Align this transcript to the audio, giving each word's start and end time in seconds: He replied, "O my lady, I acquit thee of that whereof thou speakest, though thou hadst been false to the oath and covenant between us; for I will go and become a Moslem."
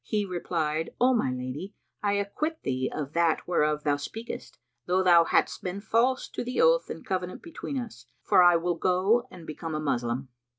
He 0.03 0.25
replied, 0.25 0.95
"O 0.99 1.13
my 1.13 1.29
lady, 1.31 1.75
I 2.01 2.13
acquit 2.13 2.63
thee 2.63 2.91
of 2.91 3.13
that 3.13 3.47
whereof 3.47 3.83
thou 3.83 3.97
speakest, 3.97 4.57
though 4.87 5.03
thou 5.03 5.25
hadst 5.25 5.61
been 5.61 5.79
false 5.79 6.27
to 6.29 6.43
the 6.43 6.59
oath 6.59 6.89
and 6.89 7.05
covenant 7.05 7.43
between 7.43 7.77
us; 7.77 8.07
for 8.23 8.41
I 8.41 8.55
will 8.55 8.77
go 8.77 9.27
and 9.29 9.45
become 9.45 9.75
a 9.75 9.79
Moslem." 9.79 10.29